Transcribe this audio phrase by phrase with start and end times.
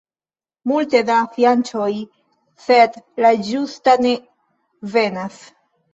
[0.69, 1.91] Multe da fianĉoj,
[2.69, 4.15] sed la ĝusta ne
[4.97, 5.39] venas.